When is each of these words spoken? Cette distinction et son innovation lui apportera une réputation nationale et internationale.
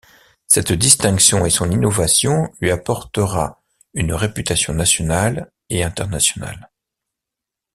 Cette 0.47 0.73
distinction 0.73 1.45
et 1.45 1.51
son 1.51 1.69
innovation 1.69 2.51
lui 2.59 2.71
apportera 2.71 3.61
une 3.93 4.13
réputation 4.15 4.73
nationale 4.73 5.51
et 5.69 5.83
internationale. 5.83 6.71